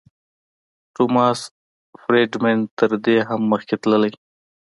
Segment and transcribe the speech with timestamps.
[0.95, 1.39] ټوماس
[2.01, 4.11] فریډمن تر دې هم مخکې تللی.